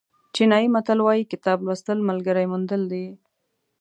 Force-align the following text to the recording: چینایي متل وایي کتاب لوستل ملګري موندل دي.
چینایي 0.33 0.67
متل 0.75 0.99
وایي 1.05 1.23
کتاب 1.31 1.57
لوستل 1.65 1.99
ملګري 2.09 2.45
موندل 2.51 2.81
دي. 2.91 3.05